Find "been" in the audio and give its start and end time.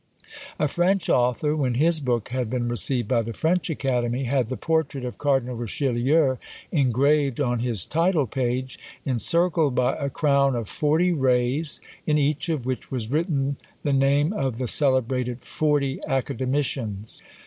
2.49-2.67